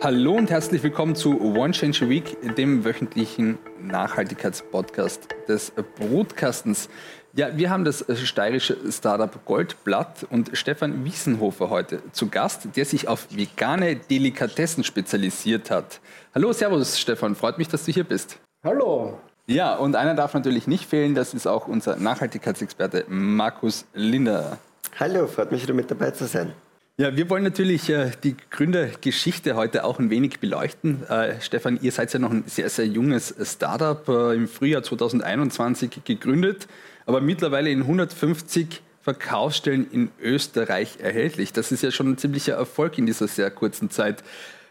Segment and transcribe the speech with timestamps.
[0.00, 6.88] Hallo und herzlich willkommen zu One Change a Week, dem wöchentlichen Nachhaltigkeitspodcast des Brotkastens.
[7.34, 13.08] Ja, wir haben das steirische Startup Goldblatt und Stefan Wiesenhofer heute zu Gast, der sich
[13.08, 16.00] auf vegane Delikatessen spezialisiert hat.
[16.32, 18.38] Hallo, Servus Stefan, freut mich, dass du hier bist.
[18.62, 19.18] Hallo.
[19.48, 24.58] Ja, und einer darf natürlich nicht fehlen, das ist auch unser Nachhaltigkeitsexperte Markus Linder.
[25.00, 26.52] Hallo, freut mich wieder mit dabei zu sein.
[27.00, 31.04] Ja, wir wollen natürlich äh, die Gründergeschichte heute auch ein wenig beleuchten.
[31.08, 36.00] Äh, Stefan, ihr seid ja noch ein sehr, sehr junges Startup, äh, im Frühjahr 2021
[36.04, 36.66] gegründet,
[37.06, 41.52] aber mittlerweile in 150 Verkaufsstellen in Österreich erhältlich.
[41.52, 44.24] Das ist ja schon ein ziemlicher Erfolg in dieser sehr kurzen Zeit.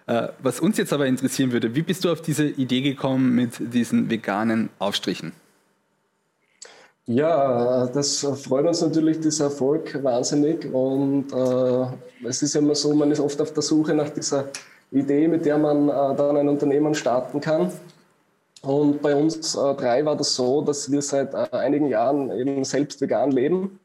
[0.05, 3.53] Äh, was uns jetzt aber interessieren würde, wie bist du auf diese Idee gekommen mit
[3.73, 5.31] diesen veganen Aufstrichen?
[7.09, 10.65] Ja, das freut uns natürlich, dieser Erfolg wahnsinnig.
[10.73, 14.49] Und äh, es ist ja immer so, man ist oft auf der Suche nach dieser
[14.91, 17.71] Idee, mit der man äh, dann ein Unternehmen starten kann.
[18.61, 22.65] Und bei uns äh, drei war das so, dass wir seit äh, einigen Jahren eben
[22.65, 23.79] selbst vegan leben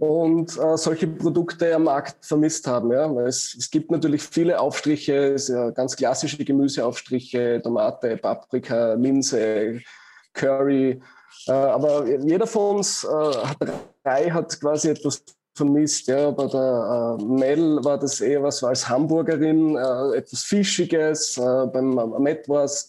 [0.00, 2.90] und äh, solche Produkte am Markt vermisst haben.
[2.90, 3.08] Ja?
[3.20, 5.36] Es, es, gibt natürlich viele Aufstriche,
[5.76, 9.80] ganz klassische Gemüseaufstriche, Tomate, Paprika, Linse,
[10.32, 11.00] Curry,
[11.46, 13.58] aber jeder von uns äh, hat
[14.02, 15.22] drei hat quasi etwas
[15.56, 16.06] vermisst.
[16.08, 16.30] Ja.
[16.30, 21.36] Bei der äh, Mel war das eher was als Hamburgerin, äh, etwas Fischiges.
[21.38, 22.88] Äh, beim Matt war es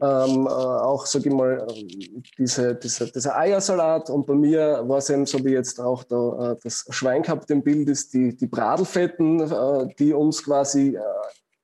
[0.00, 1.66] ähm, äh, auch, sage ich mal,
[2.38, 4.10] diese, diese, dieser Eiersalat.
[4.10, 7.62] Und bei mir war es eben so, wie jetzt auch da, das Schwein gehabt im
[7.62, 10.98] Bild ist, die, die Bradelfetten, die uns quasi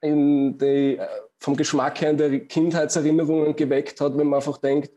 [0.00, 1.00] in die,
[1.40, 4.92] vom Geschmack her in der Kindheitserinnerungen geweckt hat, wenn man einfach denkt,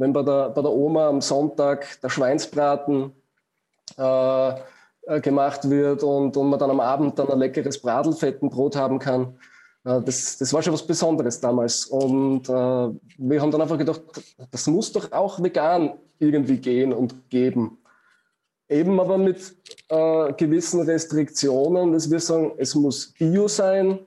[0.00, 3.12] wenn bei der, bei der Oma am Sonntag der Schweinsbraten
[3.98, 8.98] äh, äh, gemacht wird und, und man dann am Abend dann ein leckeres Bradelfettenbrot haben
[8.98, 9.38] kann.
[9.84, 11.84] Äh, das, das war schon was Besonderes damals.
[11.86, 14.00] Und äh, wir haben dann einfach gedacht,
[14.50, 17.78] das muss doch auch vegan irgendwie gehen und geben.
[18.68, 19.54] Eben aber mit
[19.88, 23.98] äh, gewissen Restriktionen, dass wir sagen, es muss Bio sein,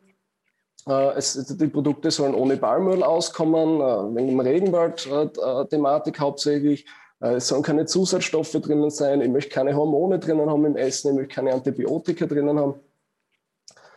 [1.15, 6.85] es, die Produkte sollen ohne Palmöl auskommen, äh, wegen dem Regenwald-Thematik hauptsächlich.
[7.21, 9.21] Äh, es sollen keine Zusatzstoffe drinnen sein.
[9.21, 11.09] Ich möchte keine Hormone drinnen haben im Essen.
[11.11, 12.75] Ich möchte keine Antibiotika drinnen haben.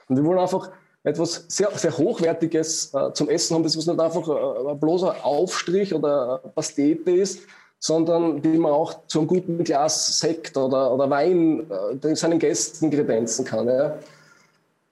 [0.09, 0.71] Und wir wollen einfach
[1.03, 5.25] etwas sehr, sehr Hochwertiges äh, zum Essen haben, das was nicht einfach äh, ein bloßer
[5.25, 7.41] Aufstrich oder Pastete ist,
[7.79, 11.71] sondern die man auch zu einem guten Glas Sekt oder, oder Wein
[12.03, 13.69] äh, seinen Gästen kredenzen kann.
[13.69, 13.99] Ja.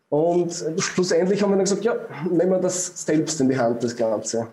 [0.08, 1.96] Und schlussendlich haben wir dann gesagt, ja,
[2.30, 4.48] nehmen wir das selbst in die Hand, das Ganze.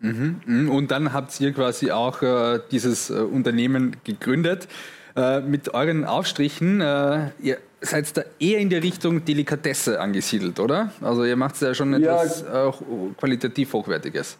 [0.00, 0.70] Mhm, mhm.
[0.70, 4.66] und dann habt ihr quasi auch äh, dieses äh, Unternehmen gegründet.
[5.14, 10.90] Äh, mit euren Aufstrichen, äh, ihr seid da eher in der Richtung Delikatesse angesiedelt, oder?
[11.02, 12.72] Also ihr macht ja schon etwas ja,
[13.18, 14.38] qualitativ Hochwertiges.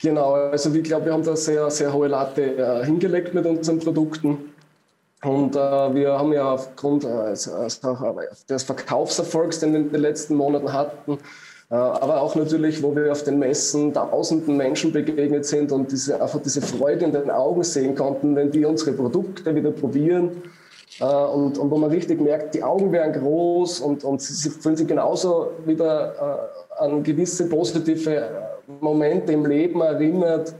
[0.00, 3.80] Genau, also ich glaube, wir haben da sehr, sehr hohe Latte äh, hingelegt mit unseren
[3.80, 4.53] Produkten.
[5.24, 10.72] Und äh, wir haben ja aufgrund äh, des Verkaufserfolgs, den wir in den letzten Monaten
[10.72, 11.18] hatten,
[11.70, 16.20] äh, aber auch natürlich, wo wir auf den Messen tausenden Menschen begegnet sind und diese,
[16.20, 20.42] einfach diese Freude in den Augen sehen konnten, wenn die unsere Produkte wieder probieren.
[21.00, 24.76] Äh, und, und wo man richtig merkt, die Augen werden groß und, und sie fühlen
[24.76, 28.28] sich genauso wieder äh, an gewisse positive
[28.80, 30.54] Momente im Leben erinnert,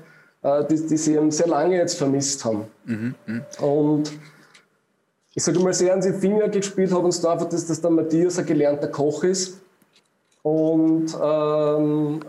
[0.69, 2.67] die, die sie sehr lange jetzt vermisst haben.
[2.85, 3.67] Mhm, mh.
[3.67, 4.13] Und
[5.35, 8.39] ich sage mal, sehr an die Finger gespielt hat uns da einfach, dass, der Matthias
[8.39, 9.61] ein gelernter Koch ist
[10.43, 12.21] und ähm,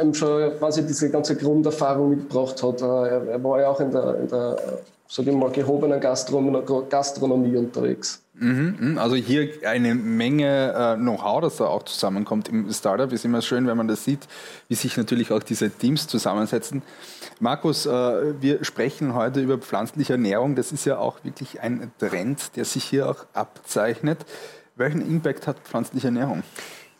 [0.00, 2.82] eben schon quasi diese ganze Grunderfahrung mitgebracht hat.
[2.82, 4.56] Äh, er, er war ja auch in der, in der
[5.08, 8.22] sage ich mal, gehobenen Gastronomie unterwegs.
[8.40, 8.98] Mhm, mhm.
[8.98, 13.12] also hier eine Menge äh, Know-how, das da auch zusammenkommt im Startup.
[13.12, 14.28] Ist immer schön, wenn man das sieht,
[14.68, 16.82] wie sich natürlich auch diese Teams zusammensetzen.
[17.40, 17.90] Markus, äh,
[18.40, 20.54] wir sprechen heute über pflanzliche Ernährung.
[20.54, 24.18] Das ist ja auch wirklich ein Trend, der sich hier auch abzeichnet.
[24.76, 26.44] Welchen Impact hat pflanzliche Ernährung?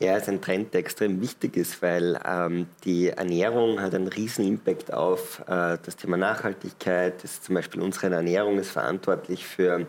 [0.01, 4.07] Ja, es ist ein Trend, der extrem wichtig ist, weil ähm, die Ernährung hat einen
[4.07, 7.23] riesen Impact auf äh, das Thema Nachhaltigkeit.
[7.23, 9.87] Das zum Beispiel unsere Ernährung ist verantwortlich für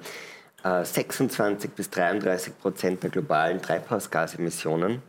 [0.64, 5.02] 26 bis 33 Prozent der globalen Treibhausgasemissionen.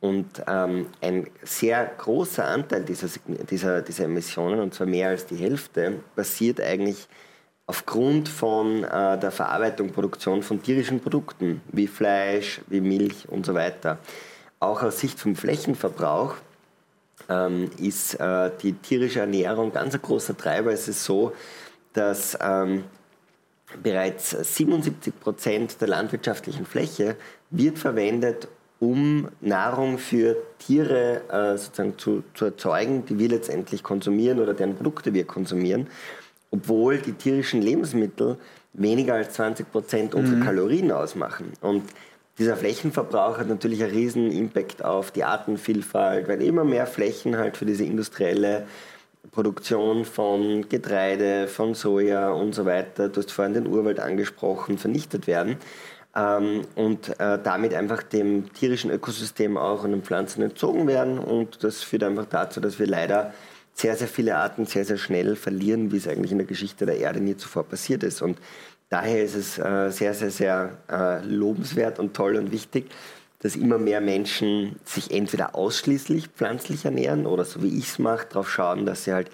[0.00, 3.08] Und ähm, ein sehr großer Anteil dieser,
[3.50, 7.08] dieser, dieser Emissionen, und zwar mehr als die Hälfte, basiert eigentlich
[7.66, 13.54] aufgrund von äh, der Verarbeitung, Produktion von tierischen Produkten, wie Fleisch, wie Milch und so
[13.54, 13.98] weiter.
[14.60, 16.34] Auch aus Sicht vom Flächenverbrauch
[17.28, 20.72] ähm, ist äh, die tierische Ernährung ganz ein großer Treiber.
[20.72, 21.32] Es ist so,
[21.92, 22.84] dass ähm,
[23.82, 27.16] bereits 77 Prozent der landwirtschaftlichen Fläche
[27.50, 28.48] wird verwendet,
[28.78, 34.76] um Nahrung für Tiere äh, sozusagen zu, zu erzeugen, die wir letztendlich konsumieren oder deren
[34.76, 35.88] Produkte wir konsumieren,
[36.50, 38.36] obwohl die tierischen Lebensmittel
[38.74, 40.44] weniger als 20 Prozent unserer mhm.
[40.44, 41.52] Kalorien ausmachen.
[41.60, 41.84] Und
[42.38, 47.56] dieser Flächenverbrauch hat natürlich einen riesen Impact auf die Artenvielfalt, weil immer mehr Flächen halt
[47.56, 48.66] für diese industrielle
[49.30, 55.26] Produktion von Getreide, von Soja und so weiter, du hast vorhin den Urwald angesprochen, vernichtet
[55.26, 55.56] werden.
[56.14, 61.18] Ähm, und äh, damit einfach dem tierischen Ökosystem auch und den Pflanzen entzogen werden.
[61.18, 63.34] Und das führt einfach dazu, dass wir leider
[63.74, 66.96] sehr, sehr viele Arten sehr, sehr schnell verlieren, wie es eigentlich in der Geschichte der
[66.96, 68.22] Erde nie zuvor passiert ist.
[68.22, 68.38] Und
[68.88, 72.86] daher ist es äh, sehr, sehr, sehr äh, lobenswert und toll und wichtig,
[73.40, 78.26] dass immer mehr Menschen sich entweder ausschließlich pflanzlich ernähren oder so wie ich es mache,
[78.28, 79.30] darauf schauen, dass sie halt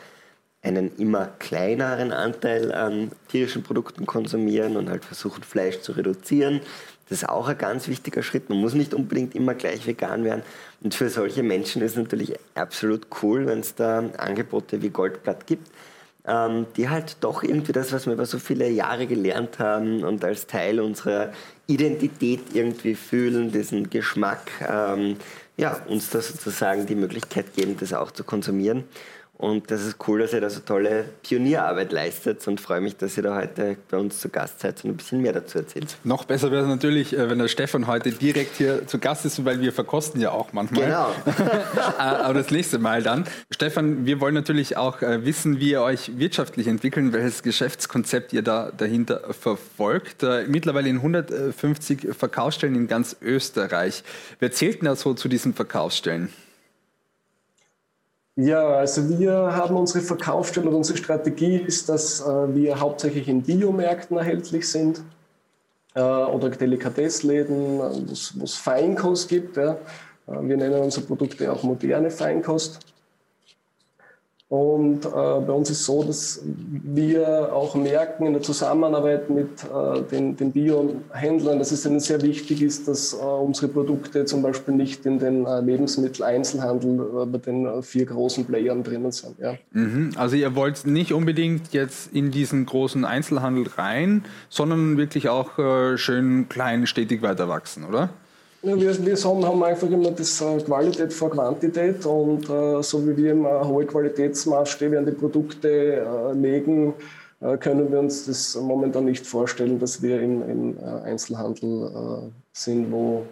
[0.63, 6.61] einen immer kleineren Anteil an tierischen Produkten konsumieren und halt versuchen, Fleisch zu reduzieren.
[7.09, 8.49] Das ist auch ein ganz wichtiger Schritt.
[8.49, 10.43] Man muss nicht unbedingt immer gleich vegan werden.
[10.83, 15.47] Und für solche Menschen ist es natürlich absolut cool, wenn es da Angebote wie Goldblatt
[15.47, 15.69] gibt,
[16.27, 20.25] ähm, die halt doch irgendwie das, was wir über so viele Jahre gelernt haben und
[20.25, 21.33] als Teil unserer
[21.67, 25.17] Identität irgendwie fühlen, diesen Geschmack, ähm,
[25.57, 28.85] ja, uns da sozusagen die Möglichkeit geben, das auch zu konsumieren.
[29.43, 33.17] Und das ist cool, dass ihr da so tolle Pionierarbeit leistet und freue mich, dass
[33.17, 35.97] ihr da heute bei uns zu Gast seid und ein bisschen mehr dazu erzählt.
[36.05, 39.45] Noch besser wäre es natürlich, äh, wenn der Stefan heute direkt hier zu Gast ist,
[39.45, 40.85] weil wir verkosten ja auch manchmal.
[40.85, 41.11] Genau.
[41.99, 43.25] Äh, aber das nächste Mal dann.
[43.51, 48.43] Stefan, wir wollen natürlich auch äh, wissen, wie ihr euch wirtschaftlich entwickelt, welches Geschäftskonzept ihr
[48.43, 50.23] da dahinter verfolgt.
[50.47, 54.05] Mittlerweile in 150 Verkaufsstellen in ganz Österreich.
[54.39, 56.31] Wer zählt denn da so zu diesen Verkaufsstellen?
[58.37, 63.43] Ja, also wir haben unsere Verkaufsstelle und unsere Strategie ist, dass äh, wir hauptsächlich in
[63.43, 65.03] Biomärkten erhältlich sind
[65.95, 69.59] äh, oder Delikatessläden, wo es Feinkost gibt.
[69.59, 69.73] Ja.
[70.27, 72.79] Äh, wir nennen unsere Produkte auch moderne Feinkost.
[74.53, 79.49] Und äh, bei uns ist es so, dass wir auch merken in der Zusammenarbeit mit
[79.65, 84.43] äh, den, den Bio-Händlern, dass es ihnen sehr wichtig ist, dass äh, unsere Produkte zum
[84.43, 89.39] Beispiel nicht in den äh, Lebensmitteleinzelhandel äh, bei den äh, vier großen Playern drinnen sind.
[89.39, 89.55] Ja.
[89.71, 90.11] Mhm.
[90.17, 95.53] Also ihr wollt nicht unbedingt jetzt in diesen großen Einzelhandel rein, sondern wirklich auch
[95.97, 98.11] schön klein, stetig weiter wachsen, oder?
[98.65, 103.17] Ja, wir, wir haben, einfach immer das äh, Qualität vor Quantität und äh, so wie
[103.17, 106.95] wir immer hohe Qualitätsmaßstäbe an die Produkte äh, legen,
[107.41, 112.31] äh, können wir uns das momentan nicht vorstellen, dass wir im, im äh, Einzelhandel äh,
[112.53, 113.25] sind, wo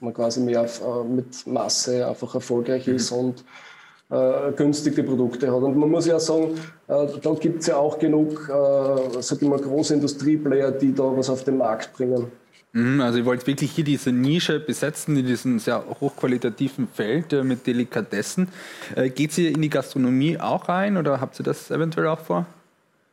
[0.00, 0.66] man quasi mehr
[1.06, 2.94] mit Masse einfach erfolgreich mhm.
[2.94, 3.44] ist und
[4.56, 5.62] günstige Produkte hat.
[5.62, 6.54] Und man muss ja sagen,
[6.86, 11.28] da gibt es ja auch genug, äh, sag ich mal, große Industrieplayer, die da was
[11.28, 12.28] auf den Markt bringen.
[12.78, 17.42] Mhm, also ihr wollt wirklich hier diese Nische besetzen in diesem sehr hochqualitativen Feld äh,
[17.42, 18.48] mit Delikatessen.
[18.94, 22.46] Äh, geht ihr in die Gastronomie auch rein oder habt ihr das eventuell auch vor?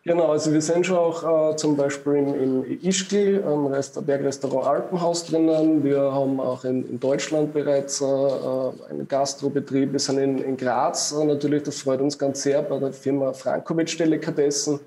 [0.04, 4.68] Genau, also wir sind schon auch äh, zum Beispiel im, im Ischgl, am Rest Bergrestaurant
[4.68, 5.84] Alpenhaus drinnen.
[5.84, 9.94] Wir haben auch in, in Deutschland bereits äh, äh einen Gastrobetrieb.
[9.94, 13.98] Wir sind in, in Graz natürlich, das freut uns ganz sehr, bei der Firma Frankovic
[13.98, 14.80] Delikatessen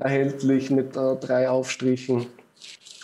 [0.00, 2.26] erhältlich mit drei Aufstrichen.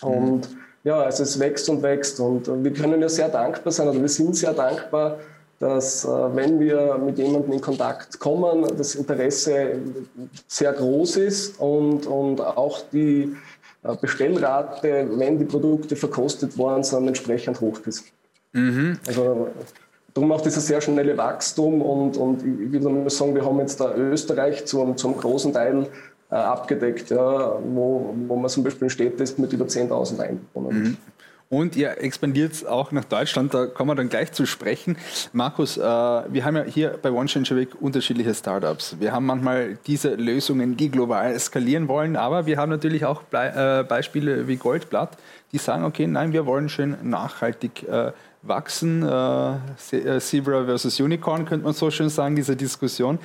[0.02, 0.42] Mhm.
[0.84, 4.08] Ja, also es wächst und wächst und wir können ja sehr dankbar sein oder wir
[4.08, 5.18] sind sehr dankbar,
[5.60, 9.76] dass äh, wenn wir mit jemandem in Kontakt kommen, das Interesse
[10.48, 13.36] sehr groß ist und, und auch die
[13.84, 18.04] äh, Bestellrate, wenn die Produkte verkostet worden sind, entsprechend hoch ist.
[18.52, 18.98] Mhm.
[19.06, 19.48] Also
[20.14, 23.94] darum auch dieses sehr schnelle Wachstum und, und ich nur sagen, wir haben jetzt da
[23.94, 25.86] Österreich zum, zum großen Teil
[26.32, 30.82] äh, abgedeckt, ja, wo, wo man zum Beispiel in Städte ist mit über 10.000 Einwohnern.
[30.82, 30.96] Mhm.
[31.50, 34.96] Und ihr expandiert auch nach Deutschland, da kommen wir dann gleich zu sprechen.
[35.34, 38.96] Markus, äh, wir haben ja hier bei One Change Week unterschiedliche Startups.
[38.98, 43.80] Wir haben manchmal diese Lösungen, die global skalieren wollen, aber wir haben natürlich auch Ble
[43.80, 45.18] äh, Beispiele wie Goldblatt,
[45.52, 49.02] die sagen, okay, nein, wir wollen schön nachhaltig äh, wachsen.
[49.02, 53.18] Äh, äh, Zebra versus Unicorn könnte man so schön sagen, diese Diskussion.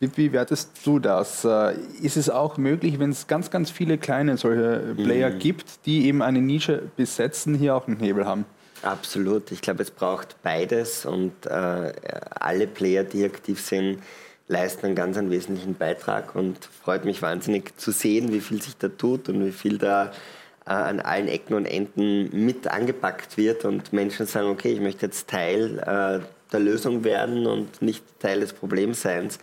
[0.00, 1.44] Wie bewertest du das?
[1.44, 5.38] Äh, ist es auch möglich, wenn es ganz, ganz viele kleine solche Player mhm.
[5.38, 8.44] gibt, die eben eine Nische besetzen, hier auch einen Hebel haben?
[8.82, 9.50] Absolut.
[9.50, 11.92] Ich glaube, es braucht beides und äh,
[12.38, 13.98] alle Player, die aktiv sind,
[14.46, 18.76] leisten einen ganz einen wesentlichen Beitrag und freut mich wahnsinnig zu sehen, wie viel sich
[18.76, 20.12] da tut und wie viel da
[20.66, 25.06] äh, an allen Ecken und Enden mit angepackt wird und Menschen sagen, okay, ich möchte
[25.06, 26.20] jetzt Teil äh,
[26.52, 29.38] der Lösung werden und nicht Teil des Problemseins.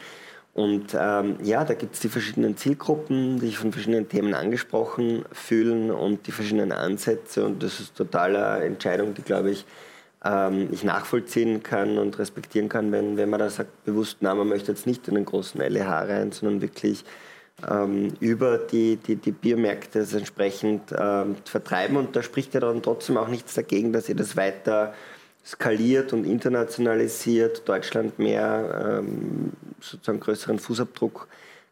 [0.54, 5.24] Und ähm, ja, da gibt es die verschiedenen Zielgruppen, die sich von verschiedenen Themen angesprochen
[5.32, 7.46] fühlen und die verschiedenen Ansätze.
[7.46, 9.66] Und das ist total eine Entscheidung, die, glaube ich,
[10.26, 14.50] ähm, ich nachvollziehen kann und respektieren kann, wenn, wenn man da sagt, bewusst, na, man
[14.50, 17.06] möchte jetzt nicht in den großen LEH rein, sondern wirklich
[17.70, 21.96] ähm, über die, die, die Biomärkte das entsprechend ähm, vertreiben.
[21.96, 24.94] Und da spricht ja dann trotzdem auch nichts dagegen, dass ihr das weiter
[25.46, 31.28] skaliert und internationalisiert, Deutschland mehr ähm, sozusagen größeren Fußabdruck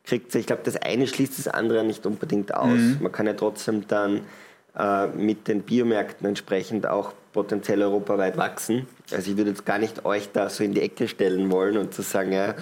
[0.06, 0.34] kriegt.
[0.36, 2.78] Ich glaube, das eine schließt das andere nicht unbedingt aus.
[2.78, 2.98] Mhm.
[3.02, 4.22] Man kann ja trotzdem dann
[4.78, 8.88] äh, mit den Biomärkten entsprechend auch potenziell europaweit wachsen.
[9.12, 11.94] Also ich würde jetzt gar nicht euch da so in die Ecke stellen wollen und
[11.94, 12.56] zu sagen, ja,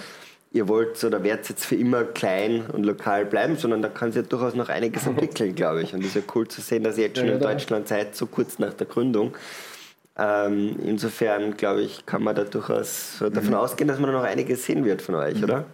[0.52, 4.22] ihr wollt oder werdet jetzt für immer klein und lokal bleiben, sondern da kann sich
[4.22, 5.94] ja durchaus noch einiges entwickeln, glaube ich.
[5.94, 8.26] Und es ist ja cool zu sehen, dass ihr jetzt schon in Deutschland seid, so
[8.26, 9.34] kurz nach der Gründung.
[10.18, 13.54] Ähm, insofern, glaube ich, kann man da durchaus davon mhm.
[13.54, 15.44] ausgehen, dass man da noch einiges sehen wird von euch, mhm.
[15.44, 15.64] oder?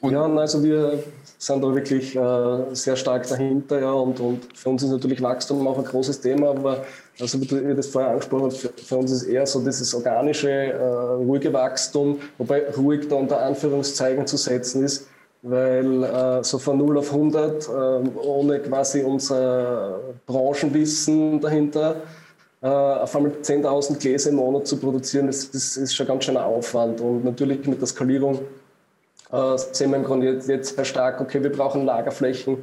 [0.00, 1.02] Und ja, also wir
[1.38, 5.66] sind da wirklich äh, sehr stark dahinter, ja, und, und für uns ist natürlich Wachstum
[5.66, 6.84] auch ein großes Thema, aber
[7.18, 10.50] also wie ihr das vorher angesprochen habt, für, für uns ist eher so dieses organische,
[10.50, 15.08] äh, ruhige Wachstum, wobei ruhig da unter Anführungszeichen zu setzen ist,
[15.42, 17.70] weil äh, so von 0 auf 100, äh,
[18.20, 22.02] ohne quasi unser Branchenwissen dahinter,
[22.60, 26.42] auf einmal 10.000 Gläser im Monat zu produzieren, das, das ist schon ganz schön ein
[26.42, 27.00] Aufwand.
[27.00, 28.40] Und natürlich mit der Skalierung
[29.30, 32.58] äh, sehen wir im Grunde jetzt, jetzt sehr stark, okay, wir brauchen Lagerflächen,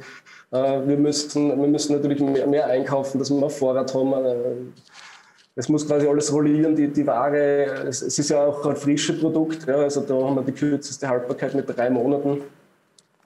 [0.50, 4.12] äh, wir, müssen, wir müssen natürlich mehr, mehr einkaufen, dass wir mehr Vorrat haben.
[4.12, 4.34] Äh,
[5.58, 9.18] es muss quasi alles rollieren, die, die Ware, es, es ist ja auch ein frisches
[9.18, 12.42] Produkt, ja, also da haben wir die kürzeste Haltbarkeit mit drei Monaten.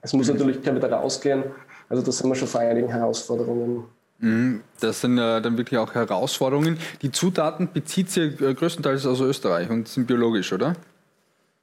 [0.01, 0.37] Es muss mhm.
[0.37, 1.43] natürlich wieder rausgehen,
[1.89, 3.83] also da sind wir schon vor einigen Herausforderungen.
[4.21, 4.61] Mhm.
[4.79, 6.77] Das sind äh, dann wirklich auch Herausforderungen.
[7.01, 10.75] Die Zutaten bezieht sie äh, größtenteils aus Österreich und sind biologisch, oder?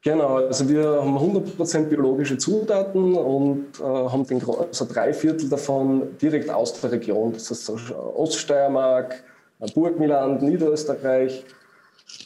[0.02, 6.16] Genau, also wir haben 100% biologische Zutaten und äh, haben den, also drei Viertel davon
[6.20, 7.32] direkt aus der Region.
[7.32, 7.72] Das heißt
[8.14, 9.22] Oststeiermark,
[9.74, 11.44] Burgenland, Niederösterreich.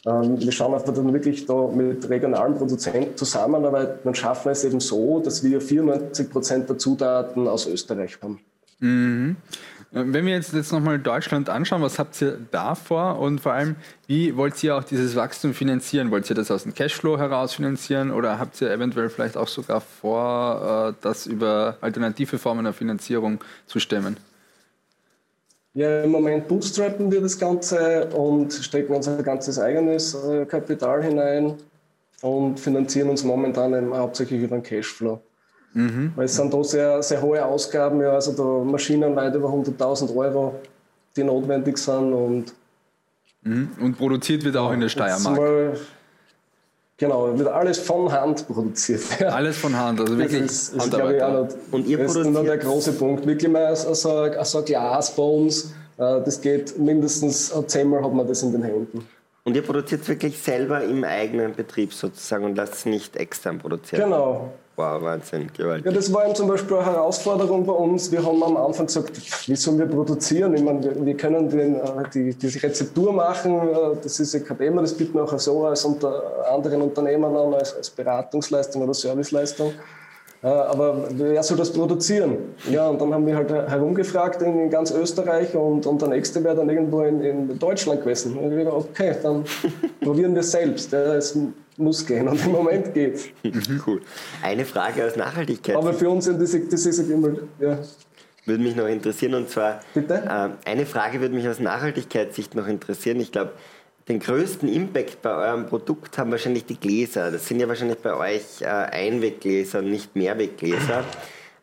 [0.05, 4.79] Ähm, wir schauen einfach dann wirklich da mit regionalen Produzenten zusammenarbeiten und schaffen es eben
[4.79, 8.39] so, dass wir 94% der Zutaten aus Österreich haben.
[8.79, 9.35] Mhm.
[9.95, 13.75] Wenn wir jetzt, jetzt nochmal Deutschland anschauen, was habt ihr da vor und vor allem,
[14.07, 16.09] wie wollt ihr auch dieses Wachstum finanzieren?
[16.09, 19.81] Wollt ihr das aus dem Cashflow heraus finanzieren oder habt ihr eventuell vielleicht auch sogar
[19.81, 24.17] vor, äh, das über alternative Formen der Finanzierung zu stemmen?
[25.75, 31.53] Ja, im Moment bootstrappen wir das Ganze und stecken unser ganzes eigenes äh, Kapital hinein
[32.23, 35.21] und finanzieren uns momentan hauptsächlich über den Cashflow.
[35.73, 36.13] Mhm.
[36.15, 40.15] Weil es sind da sehr, sehr hohe Ausgaben, ja, also da Maschinen weit über 100.000
[40.15, 40.55] Euro,
[41.15, 42.13] die notwendig sind.
[42.13, 42.53] Und,
[43.41, 43.69] mhm.
[43.81, 45.37] und produziert wird auch in der Steiermark.
[45.37, 45.77] Mal,
[46.97, 49.01] genau, wird alles von Hand produziert.
[49.19, 49.29] Ja.
[49.29, 52.15] Alles von Hand, also wirklich das ist, ist, glaube ich, auch noch, und ihr das
[52.15, 53.25] ist noch der große Punkt.
[53.25, 58.13] Wirklich mal so, so, so ein Glas bei uns, äh, das geht mindestens zehnmal hat
[58.13, 59.07] man das in den Händen.
[59.43, 64.03] Und ihr produziert wirklich selber im eigenen Betrieb sozusagen und lasst es nicht extern produzieren?
[64.03, 65.85] Genau, Wow, Wahnsinn, gewaltig.
[65.85, 68.11] Ja, das war eben zum Beispiel eine Herausforderung bei uns.
[68.11, 69.11] Wir haben am Anfang gesagt,
[69.47, 70.55] wie sollen wir produzieren?
[70.55, 74.57] Ich meine, wir, können den, äh, die, die Rezeptur machen, äh, das ist ja kein
[74.57, 78.95] Thema, das bieten wir auch so als unter anderen Unternehmen an, als, als Beratungsleistung oder
[78.95, 79.73] Serviceleistung.
[80.43, 82.37] Äh, aber wer soll das produzieren?
[82.69, 86.55] Ja, und dann haben wir halt herumgefragt in ganz Österreich und, und der nächste wäre
[86.55, 88.37] dann irgendwo in, in Deutschland gewesen.
[88.37, 89.45] Und ich dachte, okay, dann
[90.01, 90.91] probieren wir es selbst.
[90.91, 91.37] Es
[91.77, 93.31] muss gehen und im Moment geht
[93.87, 94.01] Cool.
[94.43, 95.75] Eine Frage aus Nachhaltigkeit.
[95.75, 97.79] Aber für uns sind das ist immer, ja.
[98.45, 100.15] Würde mich noch interessieren und zwar, Bitte?
[100.15, 103.21] Äh, eine Frage würde mich aus Nachhaltigkeitssicht noch interessieren.
[103.21, 103.53] Ich glaube,
[104.07, 107.31] den größten Impact bei eurem Produkt haben wahrscheinlich die Gläser.
[107.31, 111.05] Das sind ja wahrscheinlich bei euch äh, Einweggläser, nicht Mehrweggläser.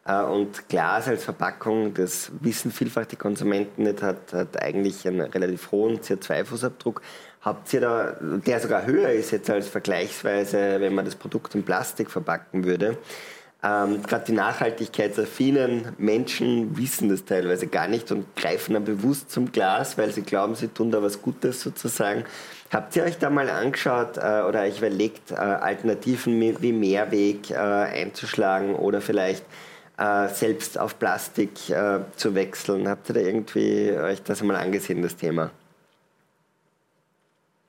[0.06, 5.20] Äh, und Glas als Verpackung, das wissen vielfach die Konsumenten nicht, hat, hat eigentlich einen
[5.20, 7.02] relativ hohen CO2-Fußabdruck.
[7.42, 11.62] Habt ihr da, der sogar höher ist jetzt als vergleichsweise, wenn man das Produkt in
[11.62, 12.98] Plastik verpacken würde?
[13.62, 19.52] Ähm, Gerade die nachhaltigkeitsaffinen Menschen wissen das teilweise gar nicht und greifen dann bewusst zum
[19.52, 22.24] Glas, weil sie glauben, sie tun da was Gutes sozusagen.
[22.72, 27.56] Habt ihr euch da mal angeschaut äh, oder euch überlegt, äh, Alternativen wie Mehrweg äh,
[27.56, 29.44] einzuschlagen oder vielleicht
[29.98, 32.88] äh, selbst auf Plastik äh, zu wechseln?
[32.88, 35.50] Habt ihr da irgendwie euch das einmal angesehen, das Thema?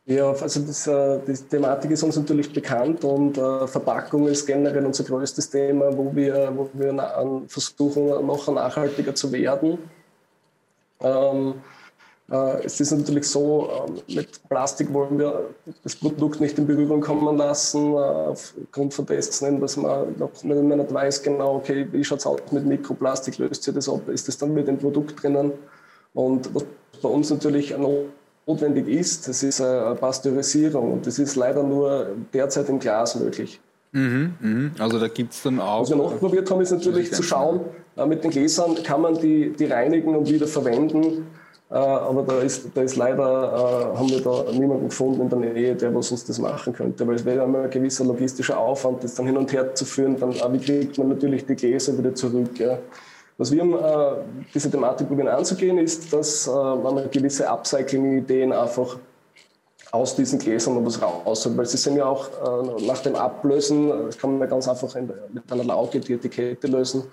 [0.06, 4.84] Ja, also das, äh, die Thematik ist uns natürlich bekannt und äh, Verpackung ist generell
[4.86, 9.78] unser größtes Thema, wo wir, wo wir versuchen, noch nachhaltiger zu werden.
[11.02, 11.54] Ähm,
[12.32, 13.70] äh, es ist natürlich so,
[14.10, 15.50] äh, mit Plastik wollen wir
[15.84, 21.22] das Produkt nicht in Berührung kommen lassen, aufgrund von dessen, dass man noch nicht weiß
[21.22, 24.54] genau, okay, wie schaut es aus mit Mikroplastik, löst sich das ab, ist das dann
[24.54, 25.52] mit dem Produkt drinnen?
[26.14, 26.66] Und was
[27.02, 27.86] bei uns natürlich ein
[28.52, 33.60] notwendig ist, das ist eine Pasteurisierung und das ist leider nur derzeit im Glas möglich.
[33.94, 34.72] Mhm, mh.
[34.80, 35.82] Also da gibt es dann auch.
[35.82, 37.62] Was wir noch probiert haben, ist natürlich zu schauen,
[37.98, 41.28] äh, mit den Gläsern kann man die, die reinigen und wieder verwenden.
[41.70, 45.40] Äh, aber da ist, da ist leider, äh, haben wir da niemanden gefunden in der
[45.40, 47.06] Nähe, der was uns das machen könnte.
[47.08, 50.18] Weil es wäre immer ein gewisser logistischer Aufwand, das dann hin und her zu führen.
[50.20, 52.60] Dann, wie kriegt man natürlich die Gläser wieder zurück?
[52.60, 52.78] Ja.
[53.38, 58.98] Was wir haben, diese Thematik probieren anzugehen, ist, dass man gewisse Upcycling-Ideen einfach
[59.92, 61.50] aus diesen Gläsern noch was raus.
[61.56, 65.12] Weil sie sind ja auch äh, nach dem Ablösen, das kann man ganz einfach in,
[65.34, 67.04] mit einer Lauge die Etikette lösen,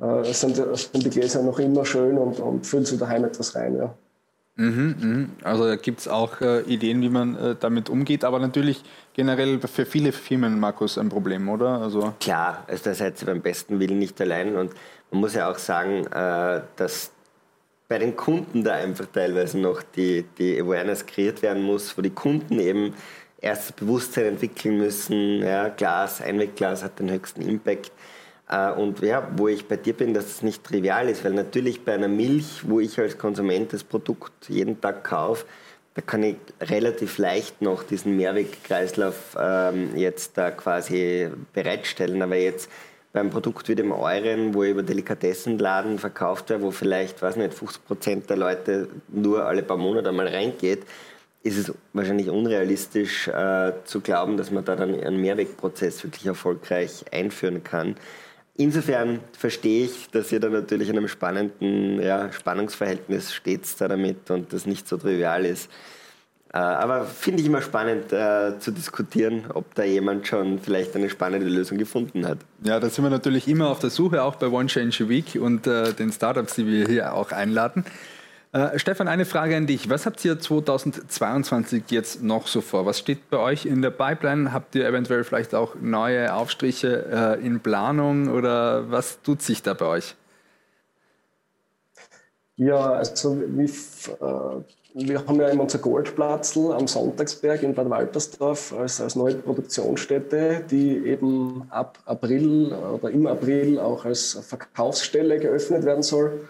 [0.00, 3.76] äh, sind, sind, die Gläser noch immer schön und, und füllen sie daheim etwas rein.
[3.76, 3.94] Ja.
[4.60, 5.48] Mhm, mh.
[5.48, 8.82] Also da gibt es auch äh, Ideen, wie man äh, damit umgeht, aber natürlich
[9.14, 11.80] generell für viele Firmen, Markus, ein Problem, oder?
[11.80, 14.74] Also Klar, also da seid ihr beim besten Willen nicht allein und
[15.10, 17.10] man muss ja auch sagen, äh, dass
[17.88, 22.10] bei den Kunden da einfach teilweise noch die, die Awareness kreiert werden muss, wo die
[22.10, 22.94] Kunden eben
[23.40, 25.40] erst Bewusstsein entwickeln müssen.
[25.40, 27.90] Ja, Glas, Einwegglas hat den höchsten Impact.
[28.50, 31.84] Äh, und ja, wo ich bei dir bin, dass es nicht trivial ist, weil natürlich
[31.84, 35.46] bei einer Milch, wo ich als Konsument das Produkt jeden Tag kaufe,
[35.94, 42.22] da kann ich relativ leicht noch diesen Mehrwegkreislauf ähm, jetzt da quasi bereitstellen.
[42.22, 42.70] Aber jetzt
[43.12, 47.84] beim Produkt wie dem euren, wo über Delikatessenladen verkauft wird, wo vielleicht, weiß nicht, 50
[47.84, 50.84] Prozent der Leute nur alle paar Monate mal reingeht,
[51.42, 57.04] ist es wahrscheinlich unrealistisch äh, zu glauben, dass man da dann einen Mehrwegprozess wirklich erfolgreich
[57.10, 57.96] einführen kann.
[58.56, 64.30] Insofern verstehe ich, dass ihr da natürlich in einem spannenden ja, Spannungsverhältnis steht da damit
[64.30, 65.70] und das nicht so trivial ist.
[66.52, 71.08] Äh, aber finde ich immer spannend äh, zu diskutieren, ob da jemand schon vielleicht eine
[71.08, 72.38] spannende Lösung gefunden hat.
[72.64, 75.38] Ja, da sind wir natürlich immer auf der Suche, auch bei One Change a Week
[75.40, 77.84] und äh, den Startups, die wir hier auch einladen.
[78.52, 79.88] Äh, Stefan, eine Frage an dich.
[79.88, 82.84] Was habt ihr 2022 jetzt noch so vor?
[82.84, 84.52] Was steht bei euch in der Pipeline?
[84.52, 89.74] Habt ihr eventuell vielleicht auch neue Aufstriche äh, in Planung oder was tut sich da
[89.74, 90.16] bei euch?
[92.56, 94.62] Ja, also wie äh,
[94.94, 100.64] wir haben ja immer unser Goldplatzl am Sonntagsberg in Bad Waltersdorf als, als neue Produktionsstätte,
[100.68, 106.48] die eben ab April oder im April auch als Verkaufsstelle geöffnet werden soll.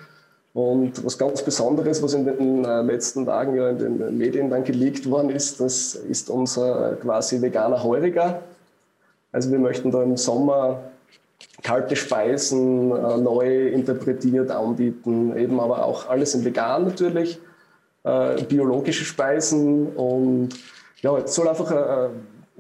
[0.53, 4.65] Und was ganz Besonderes, was in den äh, letzten Tagen ja in den Medien dann
[4.65, 8.43] geleakt worden ist, das ist unser quasi veganer Heuriger.
[9.31, 10.81] Also wir möchten da im Sommer
[11.63, 17.39] kalte Speisen äh, neu interpretiert anbieten, eben aber auch alles in vegan natürlich
[18.03, 19.95] äh, biologische Speisen.
[19.95, 20.49] Und
[21.01, 22.11] ja, es soll einfach,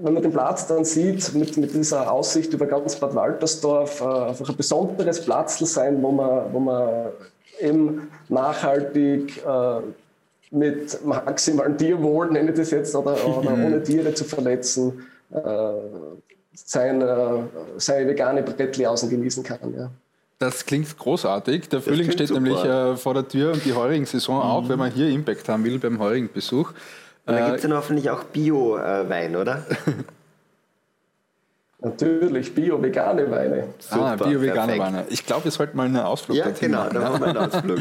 [0.02, 4.04] wenn man den Platz dann sieht, mit, mit dieser Aussicht über ganz Bad Waltersdorf, äh,
[4.04, 7.08] einfach ein besonderes Platz sein, wo man, wo man
[7.60, 9.80] eben nachhaltig äh,
[10.50, 15.38] mit maximalen Tierwohl, nenne ich das jetzt, oder, oder ohne Tiere zu verletzen, äh,
[16.52, 17.02] sein,
[17.76, 19.74] seine vegane Brettli außen genießen kann.
[19.76, 19.90] Ja.
[20.40, 21.68] Das klingt großartig.
[21.68, 22.40] Der Frühling steht super.
[22.40, 24.42] nämlich äh, vor der Tür und die heurigen Saison mhm.
[24.42, 26.72] auch, wenn man hier Impact haben will beim heurigen Besuch.
[27.26, 29.66] Und da gibt es dann hoffentlich auch Bio-Wein, oder?
[31.82, 33.64] Natürlich, bio-vegane Weine.
[33.78, 35.04] Super, ah, bio-vegane Weine.
[35.08, 36.94] Ich glaube, wir sollten mal einen Ausflug ja, dorthin genau, machen.
[36.94, 37.78] Ja, genau, da machen wir einen Ausflug.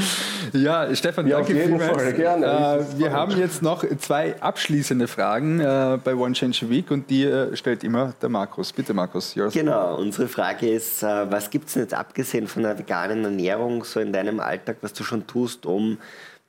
[0.54, 2.02] ja, Stefan, ja, danke vielmals.
[2.02, 2.46] Fall, gerne.
[2.46, 7.26] Äh, wir haben jetzt noch zwei abschließende Fragen äh, bei One Change Week und die
[7.26, 8.72] äh, stellt immer der Markus.
[8.72, 9.36] Bitte, Markus.
[9.36, 9.54] Yours.
[9.54, 13.84] Genau, unsere Frage ist, äh, was gibt es denn jetzt abgesehen von der veganen Ernährung
[13.84, 15.98] so in deinem Alltag, was du schon tust, um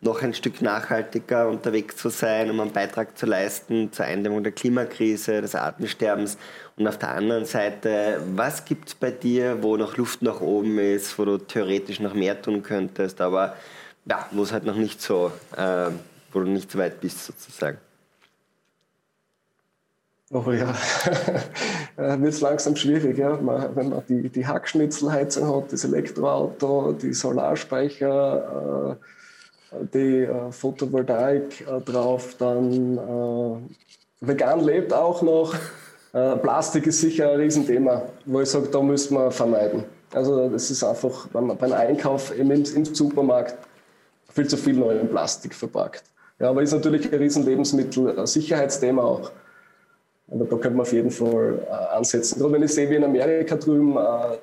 [0.03, 4.53] noch ein Stück nachhaltiger unterwegs zu sein, um einen Beitrag zu leisten zur Eindämmung der
[4.53, 6.39] Klimakrise, des Artensterbens.
[6.77, 10.79] Und auf der anderen Seite, was gibt es bei dir, wo noch Luft nach oben
[10.79, 13.55] ist, wo du theoretisch noch mehr tun könntest, aber
[14.07, 15.91] ja, wo es halt noch nicht so, äh,
[16.33, 17.77] wo du nicht so weit bist sozusagen?
[20.33, 20.73] Oh ja,
[21.97, 23.37] wird es langsam schwierig, ja?
[23.75, 29.20] wenn man die, die Hackschnitzelheizung hat, das Elektroauto, die Solarspeicher, äh,
[29.95, 35.55] die äh, Photovoltaik äh, drauf, dann äh, vegan lebt auch noch.
[36.13, 39.85] Äh, Plastik ist sicher ein Riesenthema, wo ich sage, da müssen wir vermeiden.
[40.13, 43.57] Also das ist einfach beim, beim Einkauf im, im Supermarkt
[44.33, 46.03] viel zu viel neu in Plastik verpackt.
[46.41, 49.31] Ja, aber ist natürlich ein Riesenlebensmittel, ein Sicherheitsthema auch.
[50.31, 52.39] Aber da könnte man auf jeden Fall äh, ansetzen.
[52.39, 54.37] Gerade wenn ich sehe, wie in Amerika drüben äh,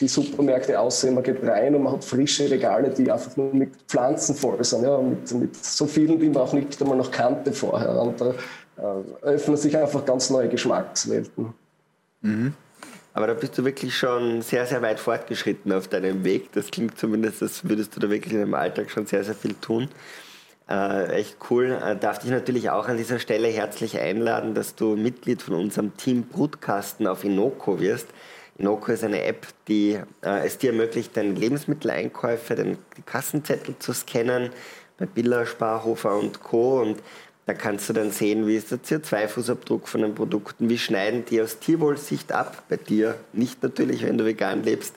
[0.00, 3.70] die Supermärkte aussehen, man geht rein und man hat frische Regale, die einfach nur mit
[3.88, 7.52] Pflanzen voll sind, ja, mit, mit so vielen, die man auch nicht einmal noch kannte
[7.52, 8.00] vorher.
[8.00, 8.34] Und da
[8.78, 11.52] äh, öffnen sich einfach ganz neue Geschmackswelten.
[12.22, 12.54] Mhm.
[13.14, 16.52] Aber da bist du wirklich schon sehr, sehr weit fortgeschritten auf deinem Weg.
[16.52, 19.54] Das klingt zumindest, als würdest du da wirklich in deinem Alltag schon sehr, sehr viel
[19.54, 19.88] tun.
[20.68, 21.78] Äh, echt cool.
[21.84, 25.94] Äh, darf dich natürlich auch an dieser Stelle herzlich einladen, dass du Mitglied von unserem
[25.98, 28.08] Team Brutkasten auf Inoko wirst.
[28.58, 34.50] Inoko ist eine App, die äh, es dir ermöglicht, deine Lebensmitteleinkäufe, den Kassenzettel zu scannen
[34.98, 36.80] bei Biller, Sparhofer und Co.
[36.80, 37.02] Und
[37.46, 41.42] da kannst du dann sehen, wie ist der CO2-Fußabdruck von den Produkten, wie schneiden die
[41.42, 44.94] aus Tierwohlsicht ab, bei dir nicht natürlich, wenn du vegan lebst,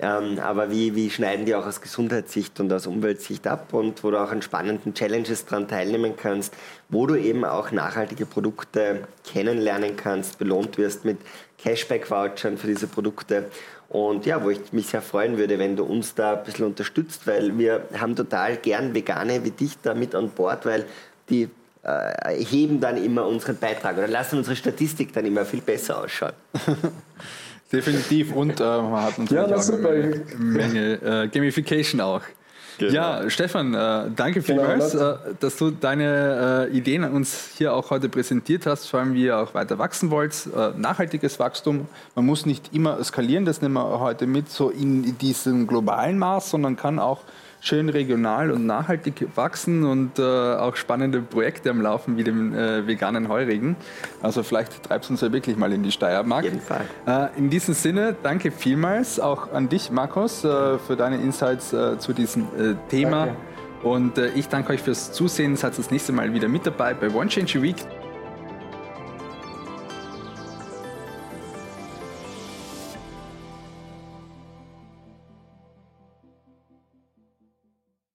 [0.00, 4.10] ähm, aber wie, wie schneiden die auch aus Gesundheitssicht und aus Umweltsicht ab und wo
[4.10, 6.54] du auch an spannenden Challenges daran teilnehmen kannst,
[6.88, 11.18] wo du eben auch nachhaltige Produkte kennenlernen kannst, belohnt wirst mit
[11.62, 13.50] Cashback-Vouchern für diese Produkte.
[13.88, 17.26] Und ja, wo ich mich sehr freuen würde, wenn du uns da ein bisschen unterstützt,
[17.26, 20.86] weil wir haben total gern Vegane wie dich da mit an Bord, weil
[21.28, 21.50] die
[21.82, 26.32] äh, heben dann immer unseren Beitrag oder lassen unsere Statistik dann immer viel besser ausschauen.
[27.72, 32.22] Definitiv und äh, man hat natürlich ja, auch eine Menge äh, Gamification auch.
[32.78, 32.92] Genau.
[32.92, 37.90] Ja, Stefan, äh, danke genau, vielmals, genau, dass du deine äh, Ideen uns hier auch
[37.90, 40.48] heute präsentiert hast, vor allem wie ihr auch weiter wachsen wollt.
[40.56, 45.18] Äh, nachhaltiges Wachstum, man muss nicht immer skalieren, das nehmen wir heute mit, so in
[45.18, 47.20] diesem globalen Maß, sondern kann auch
[47.60, 52.86] schön regional und nachhaltig wachsen und äh, auch spannende Projekte am Laufen wie dem äh,
[52.86, 53.76] veganen Heurigen.
[54.22, 56.44] Also vielleicht treibst du uns ja wirklich mal in die Steiermark.
[56.44, 56.86] Auf jeden Fall.
[57.06, 61.98] Äh, in diesem Sinne, danke vielmals auch an dich, Markus, äh, für deine Insights äh,
[61.98, 63.26] zu diesem äh, Thema.
[63.26, 63.36] Danke.
[63.82, 65.56] Und ich danke euch fürs Zusehen.
[65.56, 67.76] Seid das nächste Mal wieder mit dabei bei One Change a Week.